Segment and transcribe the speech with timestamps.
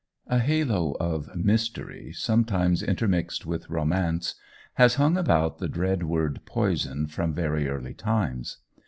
[0.25, 4.33] A halo of mystery, sometimes intermixed with romance,
[4.73, 8.57] has hung about the dread word poison from very early times.